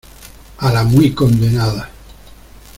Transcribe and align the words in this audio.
a 0.57 0.71
la 0.73 0.83
muy 0.83 1.11
condenada. 1.13 1.87